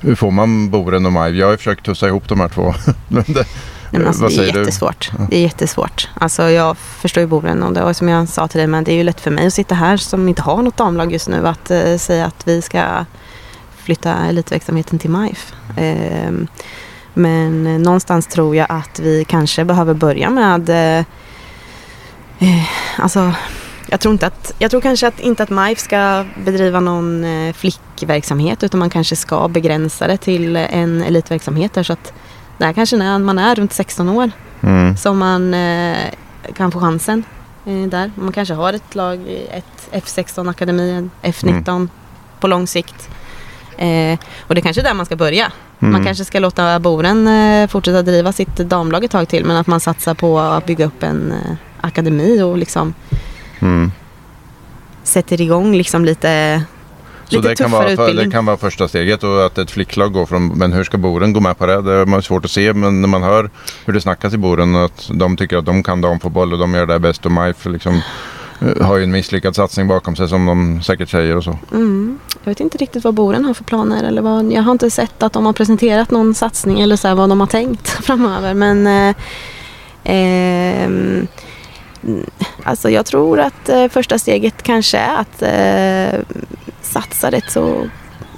[0.00, 1.34] hur får man Boren och MIF?
[1.34, 2.74] Jag har ju försökt tussa ihop de här två.
[3.08, 3.46] det,
[3.90, 5.10] Nej, alltså, vad det är jättesvårt.
[5.18, 5.26] Du?
[5.30, 6.08] Det är jättesvårt.
[6.14, 8.92] Alltså, jag förstår ju Boren och det var som jag sa till dig, men det
[8.92, 11.48] är ju lätt för mig att sitta här som inte har något damlag just nu
[11.48, 13.04] att uh, säga att vi ska
[13.88, 15.54] flytta elitverksamheten till MIF.
[15.76, 16.32] Eh,
[17.14, 21.04] men någonstans tror jag att vi kanske behöver börja med eh,
[22.96, 23.32] alltså
[23.90, 27.52] jag tror, inte att, jag tror kanske att, inte att MIF ska bedriva någon eh,
[27.52, 32.12] flickverksamhet utan man kanske ska begränsa det till en elitverksamhet där så att
[32.58, 34.96] det är kanske när man är runt 16 år mm.
[34.96, 35.96] som man eh,
[36.54, 37.24] kan få chansen.
[37.64, 38.12] där.
[38.14, 39.20] Man kanske har ett lag,
[39.50, 41.88] ett F16 akademi, en F19
[42.40, 43.10] på lång sikt.
[43.78, 45.52] Eh, och det är kanske är där man ska börja.
[45.78, 46.04] Man Mm.
[46.04, 49.80] kanske ska låta Boren eh, fortsätta driva sitt damlag ett tag till men att man
[49.80, 52.94] satsar på att bygga upp en eh, akademi och liksom
[53.60, 53.92] Mm.
[55.02, 56.62] sätter igång liksom lite,
[57.24, 58.24] Så lite det kan, vara, utbildning.
[58.28, 61.32] det kan vara första steget och att ett flicklag går från, men hur ska Boren
[61.32, 61.82] gå med på det?
[61.82, 63.50] Det är man svårt att se men när man hör
[63.84, 66.86] hur det snackas i Boren att de tycker att de kan damfotboll och de gör
[66.86, 68.00] det bäst och MIF liksom
[68.60, 71.58] Eh, har ju en misslyckad satsning bakom sig som de säkert säger och så.
[71.72, 72.18] Mm.
[72.42, 74.04] Jag vet inte riktigt vad Boren har för planer.
[74.04, 77.14] Eller vad, jag har inte sett att de har presenterat någon satsning eller så här,
[77.14, 78.54] vad de har tänkt framöver.
[78.54, 79.14] Men eh,
[80.14, 80.90] eh,
[82.62, 86.20] alltså jag tror att eh, första steget kanske är att eh,
[86.82, 87.86] satsa rätt så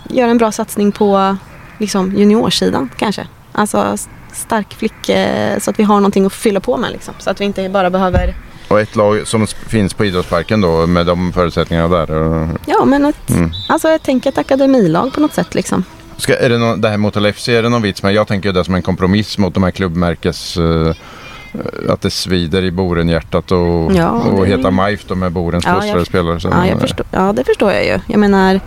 [0.08, 1.36] göra en bra satsning på
[1.78, 3.26] liksom, juniorsidan kanske.
[3.52, 3.96] Alltså
[4.32, 6.92] stark flick eh, så att vi har någonting att fylla på med.
[6.92, 7.14] Liksom.
[7.18, 8.34] Så att vi inte bara behöver
[8.70, 12.10] och ett lag som finns på idrottsparken då med de förutsättningarna där.
[12.10, 13.50] och- Ja, men ett, Mm.
[13.68, 15.84] alltså jag tänker ett akademilag på något sätt liksom.
[16.16, 18.12] Ska, är det, någon, det här mot LFC, är det någon vits med?
[18.14, 20.56] Jag tänker det som en kompromiss mot de här klubbmärkes...
[20.56, 20.94] eh,
[21.88, 25.86] att det svider i Borenhjärtat och, Ja, och det- heta MIF då med Borens Ja,
[25.86, 26.40] jag spelare.
[26.40, 27.98] Så, Ja, jag förstår, ja, det förstår jag ju.
[28.06, 28.60] Jag menar,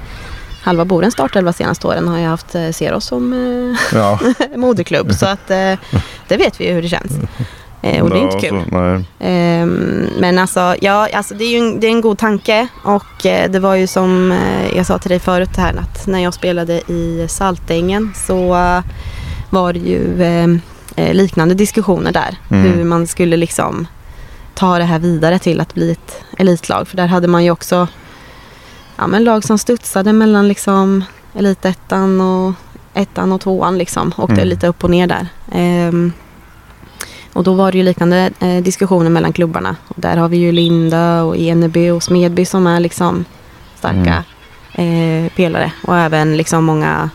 [0.61, 4.19] halva Borens startelva senaste åren har jag haft eh, Seros som eh, Ja,
[4.55, 5.13] moderklubb.
[5.13, 5.73] Så att eh,
[6.27, 7.11] det vet vi ju hur det känns.
[7.83, 8.63] Eh, och det är inte kul.
[8.69, 9.05] så, nej.
[9.19, 12.67] Ehm, men alltså, ja, alltså det är ju en, det är en god tanke.
[12.83, 16.19] Och eh, det var ju som eh, jag sa till dig förut här att när
[16.19, 18.47] jag spelade i Saltängen så
[19.49, 20.59] var det ju
[21.11, 22.37] liknande diskussioner där.
[22.51, 22.73] Mm.
[22.73, 23.87] Hur man skulle liksom
[24.53, 26.87] ta det här vidare till att bli ett elitlag.
[26.87, 27.87] För där hade man ju också
[28.97, 31.03] ja, men lag som studsade mellan liksom
[31.35, 32.53] elitettan och
[32.93, 34.13] ettan och tvåan liksom.
[34.17, 34.47] Åkte Mm.
[34.47, 35.27] lite upp och ner där.
[35.51, 36.11] Ehm,
[37.33, 39.75] och då var det ju liknande eh, diskussioner mellan klubbarna.
[39.87, 43.25] Och där har vi ju Linda och Eneby och Smedby som är liksom
[43.75, 44.23] starka
[44.73, 45.71] eh, pelare.
[45.83, 47.09] Och även liksom många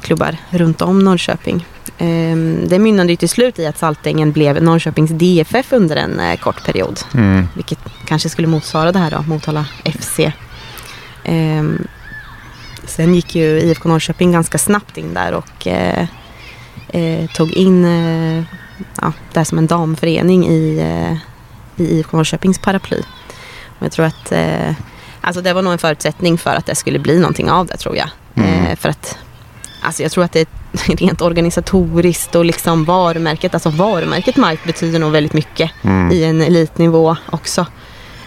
[0.00, 1.66] klubbar runt om Norrköping.
[1.98, 6.36] Ehm, det mynnade ju till slut i att Saltängen blev Norrköpings DFF under en eh,
[6.36, 7.00] kort period.
[7.14, 7.48] Mm.
[7.54, 10.20] Vilket kanske skulle motsvara det här då, Motala FC.
[11.24, 11.86] Ehm,
[12.84, 16.06] sen gick ju IFK Norrköping ganska snabbt in där och eh,
[16.88, 18.44] eh, tog in eh,
[19.00, 21.16] ja, det här som en damförening i, eh,
[21.84, 22.98] i IFK Norrköpings paraply.
[23.78, 24.72] Och jag tror att eh,
[25.20, 27.96] alltså det var nog en förutsättning för att det skulle bli någonting av det tror
[27.96, 28.10] jag.
[28.34, 28.66] Mm.
[28.66, 29.18] Eh, för att
[29.82, 30.46] Alltså jag tror att det är
[30.96, 36.12] rent organisatoriskt och liksom varumärket, alltså varumärket Mark betyder nog väldigt mycket Mm.
[36.12, 37.66] i en elitnivå också.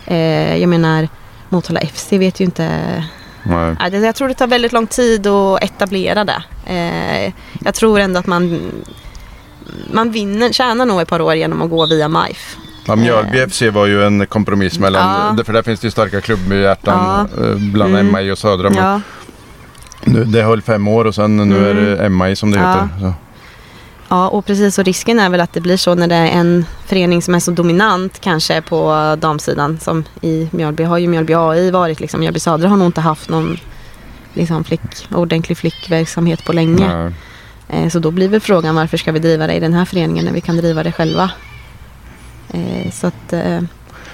[0.06, 1.08] Eh, jag menar,
[1.50, 2.70] Motala FC vet ju inte...
[3.44, 3.76] Nej.
[3.92, 6.44] Jag tror det tar väldigt lång tid att etablera det.
[6.66, 7.34] Eh,
[7.66, 8.72] jag tror ändå att man,
[9.94, 12.58] man vinner, tjänar nog ett par år genom att gå via MIF.
[12.86, 15.44] Ja, Mjölby FC var ju en kompromiss mellan, Ja.
[15.44, 18.12] för där finns det ju starka klubbhjärtan eh, bland Mm.
[18.12, 18.70] MI och Södra.
[18.70, 19.02] Men Ja,
[20.06, 22.72] nu, det höll fem år och sen nu är det MI som det Ja.
[22.72, 22.90] heter.
[23.00, 23.14] Så.
[24.10, 24.80] ja, och precis.
[24.80, 27.40] Och risken är väl att det blir så när det är en förening som är
[27.40, 29.80] så dominant kanske på damsidan.
[29.82, 32.20] Som i Mjölby har ju Mjölby AI varit liksom.
[32.20, 33.58] Mjölby Södra har nog inte haft någon
[34.34, 34.82] liksom, flick,
[35.16, 36.96] ordentlig flickverksamhet på länge.
[36.96, 37.14] Nej.
[37.74, 40.26] Eh, så då blir väl frågan varför ska vi driva det i den här föreningen
[40.26, 41.32] när vi kan driva det själva.
[42.54, 43.62] Eh, så att, eh,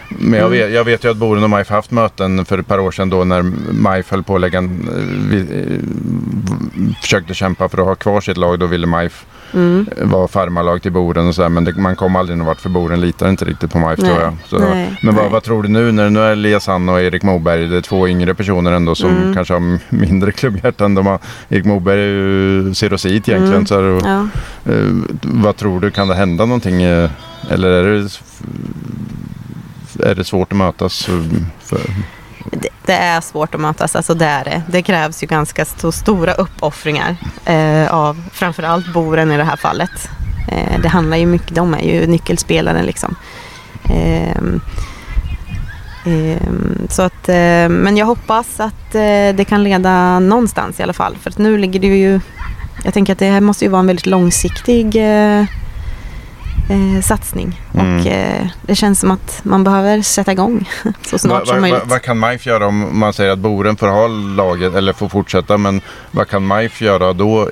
[0.09, 0.51] men jag Mm.
[0.59, 3.09] vet, jag vet ju att Boren och MIF haft möten för ett par år sedan
[3.09, 3.41] då när
[3.73, 8.21] MIF höll på att lägga en, eh, vi, eh, försökte kämpa för att ha kvar
[8.21, 8.59] sitt lag.
[8.59, 12.15] Då ville MIF mm, vara farmarlag till Boren och så här, men det, man kom
[12.15, 14.33] aldrig någon vart för Boren litar inte riktigt på MIF Nej, tror jag.
[14.47, 17.23] Så, nej, men vad, vad tror du nu när nu är Elias Sand och Erik
[17.23, 19.33] Moberg, det är två yngre personer ändå som Mm.
[19.35, 20.95] kanske har mindre klubbhjärtan.
[20.95, 21.19] De har,
[21.49, 23.53] Erik Moberg är ju serosit egentligen.
[23.53, 23.65] Mm.
[23.65, 24.27] Så här, och, ja.
[24.73, 24.85] eh,
[25.21, 26.81] vad tror du, kan det hända någonting?
[26.83, 27.09] eh,
[27.49, 28.09] eller är det,
[30.03, 31.05] är det svårt att mötas?
[31.59, 31.81] För,
[32.51, 34.61] det, det är svårt att mötas, alltså det är det.
[34.71, 40.09] Det krävs ju ganska st stora uppoffringar eh, av framförallt Boren i det här fallet.
[40.51, 43.15] Eh, det handlar ju mycket, de är ju nyckelspelare liksom.
[43.89, 44.41] Eh,
[46.89, 51.15] så att, eh, men jag hoppas att eh, det kan leda någonstans i alla fall.
[51.21, 52.19] För att nu ligger det ju,
[52.83, 55.45] jag tänker att det här måste ju vara en väldigt långsiktig eh,
[56.69, 57.61] eh, eh, satsning.
[57.73, 57.99] Mm.
[57.99, 60.69] Och eh, det känns som att man behöver sätta igång
[61.05, 61.79] så snart vad, som vad, möjligt.
[61.79, 65.09] vad, vad kan MIF göra om man säger att Boren får ha laget eller får
[65.09, 65.57] fortsätta?
[65.57, 67.41] Men vad kan MIF göra då?
[67.41, 67.47] Eh,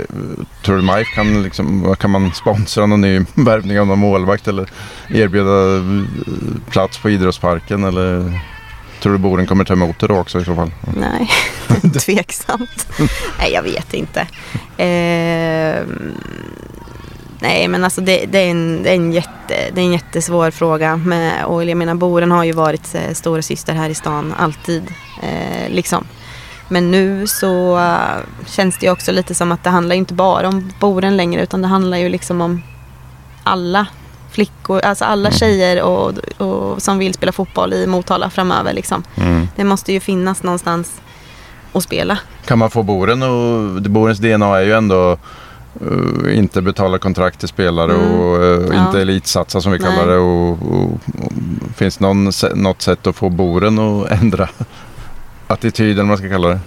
[0.65, 4.69] Tror du MIF kan, liksom, kan man sponsra någon ny värvning av någon målvakt eller
[5.10, 5.84] erbjuda eh,
[6.69, 7.84] plats på idrottsparken?
[7.84, 8.39] Eller
[9.01, 10.71] tror du Boren kommer ta emot det då också i så fall?
[10.97, 11.30] Nej,
[11.99, 12.88] tveksamt.
[13.39, 14.27] nej, jag vet inte.
[14.77, 16.17] Ehm,
[17.39, 20.52] nej, men alltså det, det, är en, det är en jätte det är en jättesvår
[20.52, 20.97] fråga.
[20.97, 24.84] Med, och jag menar Boren har ju varit eh, stora syster här i stan alltid.
[25.23, 26.06] Eh, liksom.
[26.69, 30.47] Men nu så uh, känns det ju också lite som att det handlar inte bara
[30.47, 32.62] om Boren längre utan det handlar ju liksom om
[33.43, 33.88] alla
[34.32, 35.38] flickor, alltså alla Mm.
[35.38, 38.73] tjejer och, och, som vill spela fotboll i Motala framöver.
[38.73, 39.04] Liksom.
[39.15, 39.47] Mm.
[39.56, 41.02] Det måste ju finnas någonstans
[41.73, 42.17] att spela.
[42.45, 45.17] Kan man få Boren och Borens DNA är ju ändå
[45.82, 48.20] eh, inte betala kontrakt till spelare Mm.
[48.20, 48.88] och eh, Ja.
[48.88, 49.88] inte elitsatsa som vi Nej.
[49.90, 50.18] kallar det.
[50.18, 50.84] Och, och,
[51.22, 51.32] och,
[51.76, 54.50] finns någon, sä- något sätt att få Boren att ändra
[55.48, 56.60] attityden, man ska kalla det?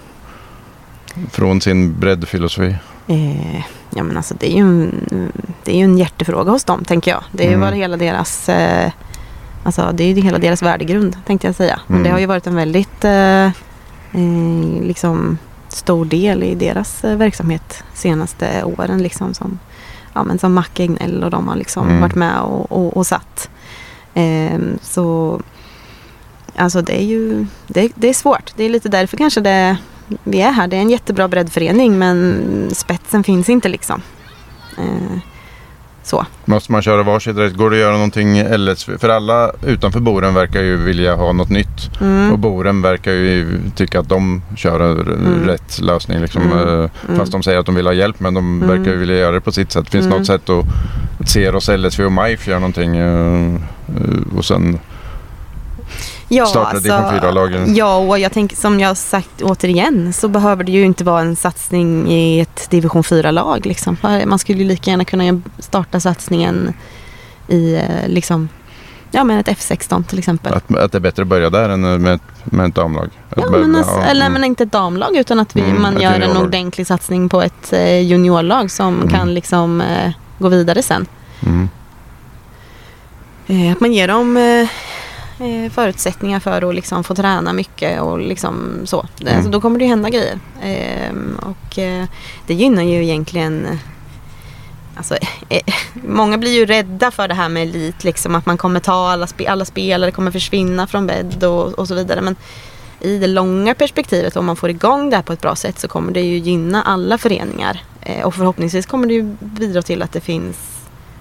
[1.31, 2.75] Från sin breddfilosofi.
[3.07, 3.57] Eh,
[3.95, 5.33] ja men alltså det är ju en,
[5.65, 7.23] det är ju en hjärtefråga hos dem tänker jag.
[7.33, 7.73] Det är ju Mm.
[7.73, 8.91] hela deras eh,
[9.63, 11.81] Alltså det är ju hela deras värdegrund tänkte jag säga.
[11.87, 12.05] Men Mm.
[12.05, 13.53] det har ju varit en väldigt eh, eh,
[14.83, 15.39] liksom
[15.73, 19.59] stor del i deras eh, verksamhet senaste åren liksom som
[20.15, 22.01] Ja men som Mac Egnell och de har liksom Mm.
[22.01, 23.51] varit med och, och, och satt.
[24.15, 25.41] Eh, så
[26.57, 28.53] Alltså det är ju det, det är svårt.
[28.57, 29.77] Det är lite därför kanske det
[30.25, 30.67] vi är här.
[30.69, 34.03] Det är en jättebra breddförening men spetsen finns inte liksom.
[34.79, 35.19] Eh,
[36.11, 36.27] så.
[36.45, 37.55] Måste man köra varsitt race?
[37.55, 38.99] Går det att göra någonting LSV?
[38.99, 42.01] För alla utanför Boren verkar ju vilja ha något nytt.
[42.01, 42.33] Mm.
[42.33, 45.45] Och Boren verkar ju tycka att de kör Mm.
[45.47, 46.21] rätt lösning.
[46.21, 46.43] Liksom.
[46.43, 46.59] Mm.
[46.59, 47.19] Eh, Mm.
[47.19, 48.69] Fast de säger att de vill ha hjälp men de Mm.
[48.69, 49.89] verkar ju vilja göra det på sitt sätt.
[49.91, 50.19] Finns det Mm.
[50.19, 53.55] något sätt att, se oss LSV och MIF gör någonting eh,
[53.97, 54.79] eh, och sen
[56.33, 57.75] Ja, starta division 4-lagen?
[57.77, 61.37] Ja, och jag tänker som jag sagt återigen så behöver det ju inte vara en
[61.37, 63.67] satsning i ett division 4-lag.
[63.67, 63.97] Liksom.
[64.27, 66.75] Man skulle ju lika gärna kunna starta satsningen
[67.49, 68.49] i eh, liksom,
[69.11, 70.55] ja, men ett F16 till exempel.
[70.55, 73.11] Att, att det är bättre att börja där än med, ett- med ett damlag?
[73.37, 74.33] Ja, börja- men alltså, ja, eller mm.
[74.33, 77.73] men inte ett damlag utan att vi, Mm, man gör en ordentlig satsning på ett
[77.73, 79.09] eh, juniorlag som Mm.
[79.09, 81.07] kan liksom eh, gå vidare sen.
[81.47, 81.69] Mm.
[83.47, 84.37] Eh, att man ger dem
[85.41, 89.07] eh, eh, förutsättningar för att liksom få träna mycket och liksom så.
[89.21, 89.37] Mm.
[89.37, 90.39] Alltså, då kommer det ju hända grejer.
[90.63, 92.05] Ehm, och eh,
[92.47, 93.79] det gynnar ju egentligen eh,
[94.97, 95.15] Alltså,
[95.49, 99.11] eh, många blir ju rädda för det här med elit, liksom, att man kommer ta
[99.11, 102.21] alla, spe, alla spelare kommer försvinna från bädd och, och så vidare.
[102.21, 102.37] Men
[103.01, 105.89] i det långa perspektivet, om man får igång det här på ett bra sätt så
[105.89, 107.83] kommer det ju gynna alla föreningar.
[108.01, 110.57] Eh, och förhoppningsvis kommer det ju bidra till att det finns,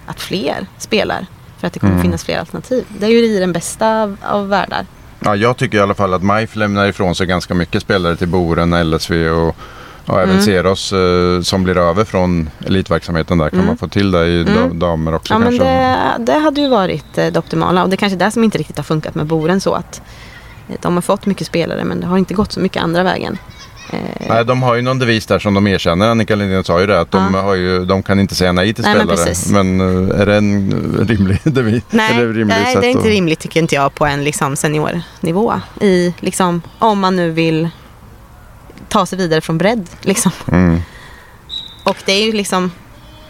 [0.05, 1.25] att fler spelar.
[1.59, 2.03] För att det kommer Mm.
[2.03, 2.85] finnas fler alternativ.
[2.99, 4.85] Det är ju i den bästa av, av världar.
[5.19, 8.27] Ja, jag tycker i alla fall att MIF lämnar ifrån sig ganska mycket spelare till
[8.27, 9.55] Boren, LSV och,
[10.05, 10.41] och även Mm.
[10.41, 13.49] Seros eh, som blir över från elitverksamheten där.
[13.49, 13.67] Kan Mm.
[13.67, 14.79] man få till det i Mm.
[14.79, 15.65] damer också Ja men kanske?
[15.65, 18.43] det, det hade ju varit eh, det optimala och det är kanske är det som
[18.43, 20.01] inte riktigt har funkat med Boren så att
[20.81, 23.37] de har fått mycket spelare men det har inte gått så mycket andra vägen.
[23.89, 23.99] Eh,
[24.29, 26.07] Nej, de har ju någon devis där som de erkänner.
[26.07, 27.55] Annika Lindén sa ju det att de, Ja.
[27.55, 29.25] ju, de kan inte säga nej till Nej, men spelare.
[29.25, 29.51] precis.
[29.51, 31.83] Men, eh, är det en eh, rimlig devis?
[31.89, 35.53] Nej, Eller rimlig nej det är inte rimligt tycker inte jag på en liksom, seniornivå.
[35.81, 37.69] I, liksom, om man nu vill
[38.89, 39.87] ta sig vidare från bredd.
[40.01, 40.31] Liksom.
[40.51, 40.79] Mm.
[41.83, 42.71] Och det är ju liksom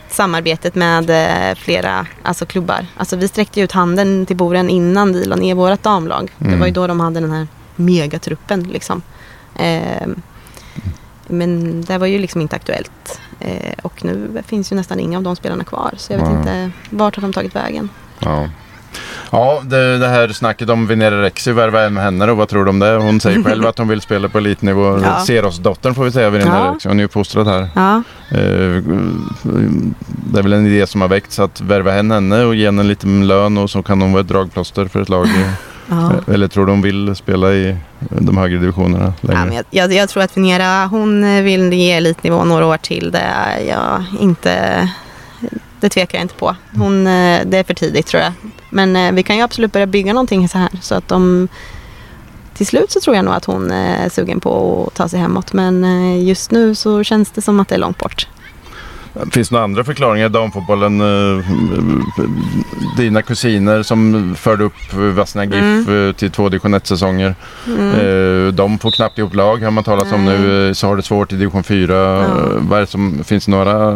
[0.09, 1.11] samarbetet med
[1.57, 2.85] flera alltså klubbar.
[2.97, 6.31] Alltså vi sträckte ut handen till Boren innan vi la ner vårt damlag.
[6.37, 6.59] Det Mm.
[6.59, 9.01] var ju då de hade den här megatruppen liksom.
[9.55, 10.21] Ehm,
[11.29, 13.19] men det var ju liksom inte aktuellt.
[13.39, 15.91] Eh, och nu finns ju nästan inga av de spelarna kvar.
[15.97, 16.37] Så jag vet Ja.
[16.39, 17.89] inte vart har de tagit vägen.
[18.19, 18.49] Ja.
[19.31, 22.69] Ja, det, det här snacket om Venera Rexy, värva en henne då, vad tror du
[22.69, 22.95] om det?
[22.95, 24.99] Hon säger själv att hon vill spela på elitnivå.
[25.03, 25.19] Ja.
[25.25, 26.71] Seros-dottern får vi säga, Venera Ja.
[26.73, 26.89] Rexy.
[26.89, 27.69] Hon är ju uppfostrad här.
[27.75, 28.83] Ja, Eh,
[30.31, 32.81] Det är väl en idé som har väckts att värva henne, henne och ge henne
[32.81, 35.27] en liten lön och så kan hon vara ett dragplåster för ett lag.
[35.89, 36.11] ja.
[36.33, 39.45] Eller tror du hon vill spela i de högre divisionerna Ja, längre?
[39.45, 43.11] men jag, jag, jag tror att Venera hon vill ge elitnivå några år till.
[43.11, 43.33] Det
[43.67, 44.89] jag inte...
[45.81, 46.55] Det tvekar jag inte på.
[46.75, 48.31] Hon, eh, det är för tidigt tror jag.
[48.69, 50.69] Men eh, vi kan ju absolut börja bygga någonting så här.
[50.81, 51.47] Så att de,
[52.53, 55.53] till slut så tror jag nog att hon är sugen på att ta sig hemåt.
[55.53, 58.27] Men eh, just nu så känns det som att det är långt bort.
[59.31, 61.01] Finns det några andra förklaringar i damfotbollen?
[61.01, 61.45] Eh,
[62.97, 66.07] Dina kusiner som förde upp Vassna GIF Mm.
[66.09, 67.35] eh, till två division 1-säsonger.
[67.67, 70.67] Eh, De får knappt ihop lag har man talat om nu.
[70.67, 71.93] eh, Så har det svårt i division 4.
[71.95, 72.27] Ja.
[72.57, 73.93] Vad är det som, finns det några?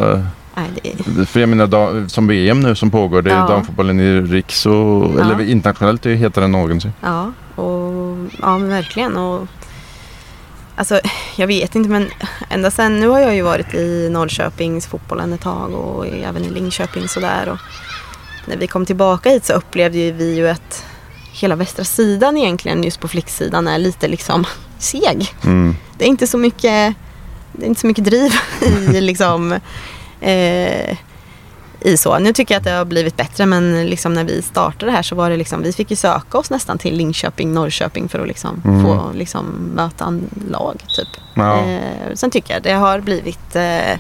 [0.56, 0.69] Nej,
[1.06, 3.21] det, För jag menar som VM nu som pågår.
[3.21, 3.47] Det är Ja.
[3.47, 5.21] damfotbollen i riks och Ja.
[5.21, 6.93] eller internationellt är det hetare än någonsin.
[7.02, 9.17] Ja, och, ja men verkligen.
[9.17, 9.47] Och,
[10.75, 10.99] alltså,
[11.36, 12.09] jag vet inte men
[12.49, 16.49] ända sen, nu har jag ju varit i Norrköpings fotbollen ett tag och även i
[16.49, 17.49] Linköping sådär.
[17.49, 17.57] Och
[18.45, 20.86] när vi kom tillbaka hit så upplevde ju vi ju att
[21.31, 24.45] hela västra sidan egentligen just på flicksidan är lite liksom
[24.79, 25.36] seg.
[25.43, 25.75] Mm.
[25.97, 26.95] Det är inte så mycket,
[27.51, 28.31] det är inte så mycket driv
[28.93, 29.51] i liksom
[30.21, 30.97] eh,
[31.84, 32.19] i så.
[32.19, 35.15] Nu tycker jag att det har blivit bättre men liksom när vi startade här så
[35.15, 38.62] var det liksom, vi fick ju söka oss nästan till Linköping, Norrköping för att liksom
[38.65, 38.84] Mm.
[38.86, 41.08] få liksom möta en lag typ.
[41.34, 41.60] Ja.
[41.60, 43.98] Eh, sen tycker jag det har blivit eh,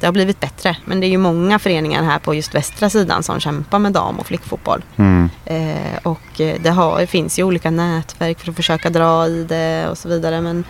[0.00, 0.76] det har blivit bättre.
[0.84, 4.18] Men det är ju många föreningar här på just västra sidan som kämpar med dam
[4.18, 4.82] och flickfotboll.
[4.96, 5.30] Mm.
[5.44, 9.44] Eh, och eh, det, har, det finns ju olika nätverk för att försöka dra i
[9.48, 10.40] det och så vidare.
[10.40, 10.64] Men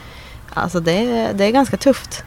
[0.54, 2.24] alltså det, det är ganska tufft.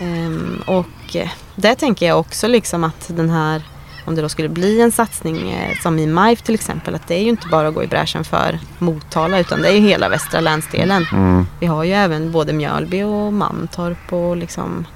[0.00, 3.62] Ehm, och eh, där tänker jag också liksom att den här,
[4.04, 7.14] om det då skulle bli en satsning eh, som i MIF till exempel, att det
[7.14, 10.08] är ju inte bara att gå i bräschen för Motala utan det är ju hela
[10.08, 11.06] västra länsdelen.
[11.12, 11.46] Mm.
[11.60, 14.86] Vi har ju även både Mjölby och Mantorp och liksom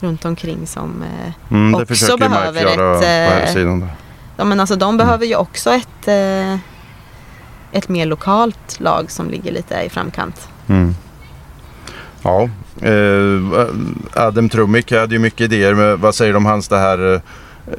[0.00, 3.88] runt omkring som eh, Mm, också behöver ett, eh.
[4.36, 6.54] Ja men alltså de behöver ju också ett, eh,
[7.72, 10.48] ett mer lokalt lag som ligger lite i framkant.
[10.68, 10.94] Mm.
[12.22, 12.48] Ja,
[12.80, 13.66] eh,
[14.14, 15.74] Adam Trumik hade ju mycket idéer.
[15.74, 17.14] Men vad säger du om hans det här?
[17.14, 17.20] eh,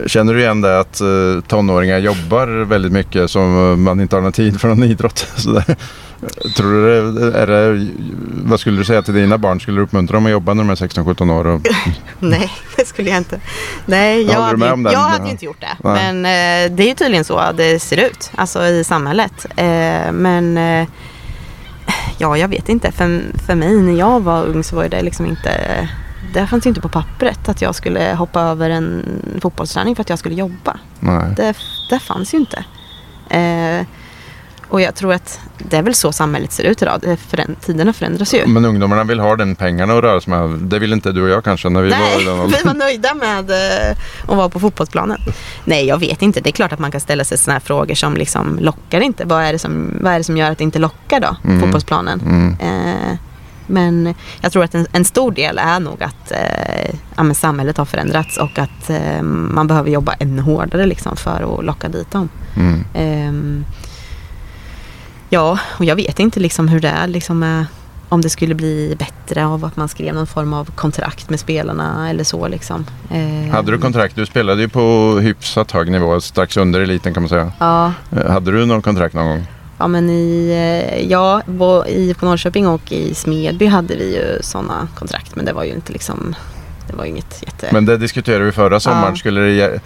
[0.08, 1.08] Känner du igen det att eh,
[1.48, 5.28] tonåringar jobbar väldigt mycket som eh, man inte har någon tid för någon idrott?
[6.56, 6.94] Tror du
[7.32, 7.88] är det,
[8.46, 9.60] vad skulle du säga till dina barn?
[9.60, 11.48] Skulle du uppmuntra dem att jobba när de är 16-17 år?
[11.48, 11.62] Och,
[12.20, 13.40] Nej, det skulle jag inte.
[13.86, 15.78] Nej, jag, hade, ju- jag hade ju inte gjort det.
[15.84, 16.14] Nej.
[16.14, 19.46] Men eh, det är ju tydligen så det ser ut, alltså i samhället.
[19.56, 20.88] Eh, men eh,
[22.18, 22.92] ja, jag vet inte.
[22.92, 25.90] För, för mig när jag var ung så var det liksom inte
[26.34, 29.06] det fanns ju inte på pappret att jag skulle hoppa över en
[29.42, 30.80] fotbollsträning för att jag skulle jobba.
[31.00, 31.34] nej.
[31.36, 31.56] Det,
[31.90, 32.64] det fanns ju inte.
[33.30, 33.86] Eh,
[34.74, 37.18] och jag tror att det är väl så samhället ser ut idag.
[37.30, 38.46] Föränd- tiderna förändras ju.
[38.48, 40.50] Men ungdomarna vill ha den pengarna att röra sig med.
[40.60, 43.14] Det vill inte du och jag kanske när vi var Nej, den vi var nöjda
[43.14, 45.20] med eh, att vara på fotbollsplanen.
[45.66, 46.42] Nej, jag vet inte.
[46.42, 49.26] Det är klart att man kan ställa sig sådana här frågor som liksom lockar inte.
[49.26, 51.62] Vad är det som, vad är det som gör att det inte lockar då, Mm.
[51.62, 52.22] fotbollsplanen?
[52.22, 52.56] Mm.
[52.60, 53.18] Eh,
[53.68, 57.86] men jag tror att en, en stor del är nog att eh, ja, samhället har
[57.86, 62.30] förändrats och att eh, man behöver jobba ännu hårdare liksom, för att locka dit dem.
[62.56, 62.84] Mm.
[62.94, 63.66] Ehm,
[65.34, 67.66] ja, och jag vet inte liksom hur det är liksom med,
[68.10, 72.10] om det skulle bli bättre av att man skrev någon form av kontrakt med spelarna
[72.10, 72.86] eller så liksom.
[73.12, 74.16] Ehm, Hade du kontrakt?
[74.16, 77.52] Du spelade ju på hyfsat hög nivå, strax under eliten kan man säga.
[77.60, 79.48] Ja, Eh, Hade du någon kontrakt någon gång?
[79.78, 81.42] ja men i, eh, ja,
[81.88, 85.72] i på Norrköping och i Smedby hade vi ju sådana kontrakt men det var ju
[85.74, 86.36] inte liksom,
[86.90, 87.70] det var inget jätte...
[87.72, 89.10] Men det diskuterade vi förra sommaren.
[89.10, 89.16] Ja.
[89.16, 89.80] Skulle det,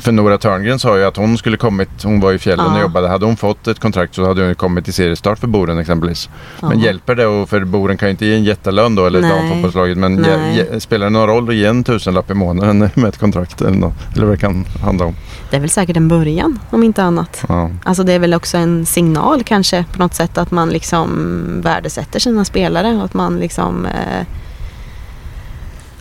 [0.00, 2.74] för Nora Törngren sa ju att hon skulle kommit, hon var i fjällen Ja.
[2.74, 3.08] och jobbade.
[3.08, 6.28] Hade hon fått ett kontrakt så hade hon kommit till seriestart för Boren exempelvis.
[6.60, 6.84] Men Ja.
[6.86, 7.26] hjälper det?
[7.26, 9.98] Och för Boren kan ju inte ge en jättelön då, eller damfotbollslaget.
[9.98, 13.18] Men ge, ge, spelar det någon roll att ge en tusenlapp i månaden med ett
[13.18, 13.60] kontrakt?
[13.60, 15.14] Eller, något, eller vad det kan handla om?
[15.50, 17.44] Det är väl säkert en början om inte annat.
[17.48, 17.70] Ja.
[17.84, 22.18] Alltså det är väl också en signal kanske på något sätt att man liksom värdesätter
[22.20, 24.26] sina spelare och att man liksom eh,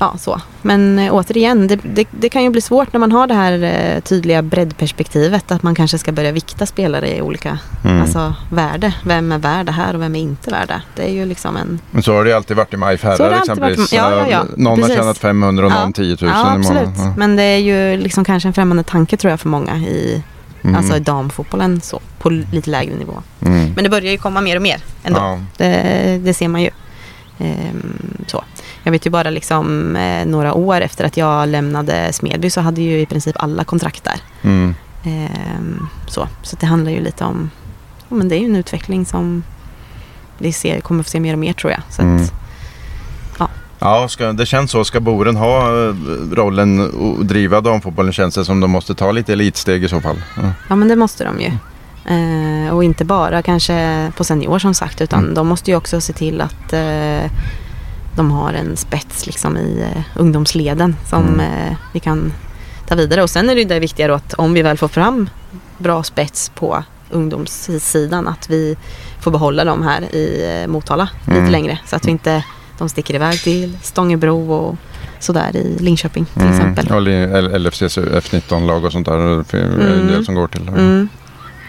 [0.03, 0.41] Ja, så.
[0.61, 3.63] Men eh, återigen, det, det, det kan ju bli svårt när man har det här
[3.63, 8.01] eh, tydliga breddperspektivet att man kanske ska börja vikta spelare i olika Mm.
[8.01, 8.93] alltså, värde.
[9.03, 10.81] Vem är värd det här och vem är inte värd det?
[10.95, 11.79] Det är ju liksom en...
[11.91, 13.93] Men så har det alltid varit i MIF herrar alltid varit- exempelvis.
[13.93, 14.43] ja, ja, ja.
[14.57, 14.95] Någon Precis.
[14.95, 15.79] har tjänat 500 och Ja.
[15.83, 16.65] någon 10 000 Ja, i absolut.
[16.67, 16.93] månaden.
[16.97, 17.13] Ja.
[17.17, 20.23] Men det är ju liksom kanske en främmande tanke tror jag för många i,
[20.63, 20.75] Mm.
[20.75, 23.13] alltså i damfotbollen så, på lite lägre nivå.
[23.45, 23.71] Mm.
[23.75, 25.19] Men det börjar ju komma mer och mer ändå.
[25.19, 25.39] Ja.
[25.57, 26.69] Det, det ser man ju.
[27.39, 28.43] Ehm, så.
[28.83, 32.81] Jag vet ju bara liksom eh, några år efter att jag lämnade Smedby så hade
[32.81, 34.19] ju i princip alla kontrakt där.
[34.41, 34.75] Mm.
[35.03, 36.27] Ehm, så.
[36.41, 37.49] så det handlar ju lite om,
[38.09, 39.43] ja, men det är ju en utveckling som
[40.37, 41.81] vi ser, kommer få se mer och mer tror jag.
[41.89, 42.23] Så Mm.
[42.23, 42.33] att,
[43.79, 44.85] Ja, ska, det känns så.
[44.85, 45.93] Ska Boren ha eh,
[46.31, 50.21] rollen och driva damfotbollen känns det som de måste ta lite elitsteg i så fall.
[50.37, 50.51] Ja.
[50.69, 51.51] ja men det måste de ju.
[52.15, 55.33] Eh, och inte bara kanske på senior som sagt utan Mm.
[55.33, 57.31] de måste ju också se till att eh,
[58.15, 61.39] de har en spets liksom i eh, ungdomsleden som Mm.
[61.39, 62.33] eh, vi kan
[62.87, 63.23] ta vidare.
[63.23, 65.29] Och sen är det ju det viktiga då att om vi väl får fram
[65.77, 68.75] bra spets på ungdomssidan att vi
[69.21, 71.39] får behålla dem här i eh, Motala Mm.
[71.39, 72.43] lite längre så att vi inte
[72.77, 74.75] de sticker iväg till Stångebro och
[75.19, 76.87] sådär i Linköping till exempel.
[76.87, 76.97] Mm.
[76.97, 79.17] Eller L- LFCs F19-lag och sånt där.
[79.51, 80.07] Det är en Mm.
[80.07, 80.67] del som går till.
[80.67, 81.09] Mm.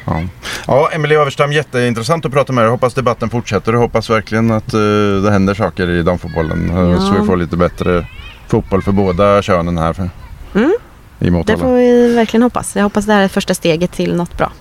[0.07, 0.21] Ja.
[0.67, 2.71] ja, Emelie Överstam, jätteintressant att prata med dig.
[2.71, 4.81] Hoppas debatten fortsätter och hoppas verkligen att eh,
[5.25, 6.70] det händer saker i damfotbollen.
[6.70, 7.01] eh, Ja.
[7.01, 8.07] Så vi får lite bättre
[8.49, 10.11] fotboll för båda könen här för,
[10.55, 10.72] Mm.
[11.18, 11.59] i Det Motala.
[11.59, 12.76] får vi verkligen hoppas.
[12.76, 14.53] Jag hoppas det här är första steget till något bra.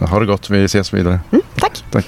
[0.00, 1.20] Ha det gott, vi ses vidare.
[1.32, 1.84] Mm, tack!
[1.90, 2.06] Tack.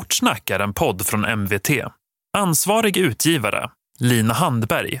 [0.00, 1.70] Sportsnack är en podd från MVT.
[2.38, 5.00] Ansvarig utgivare, Lina Handberg.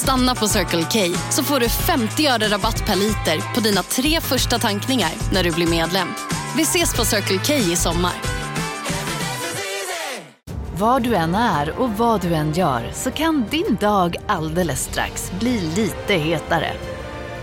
[0.00, 4.20] Stanna på Circle K så får du 50 öre rabatt per liter på dina tre
[4.20, 6.08] första tankningar när du blir medlem.
[6.56, 8.12] Vi ses på Circle K i sommar.
[10.78, 15.32] Var du än är och vad du än gör så kan din dag alldeles strax
[15.40, 16.72] bli lite hetare.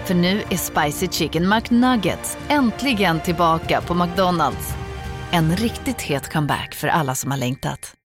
[0.05, 4.73] För nu är Spicy Chicken McNuggets äntligen tillbaka på McDonalds.
[5.31, 7.93] En riktigt het comeback för alla som har längtat.